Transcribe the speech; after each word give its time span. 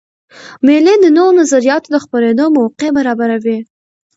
مېلې 0.65 0.93
د 0.99 1.05
نوو 1.17 1.35
نظریاتو 1.39 1.87
د 1.91 1.95
خپرېدو 2.03 2.45
موقع 2.57 2.89
برابروي. 2.97 3.59